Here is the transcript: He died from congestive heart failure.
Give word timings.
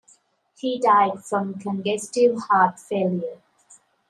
He 0.57 0.79
died 0.79 1.23
from 1.23 1.59
congestive 1.59 2.35
heart 2.49 2.79
failure. 2.79 3.37